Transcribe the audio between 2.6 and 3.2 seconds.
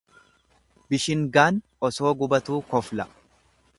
kofla.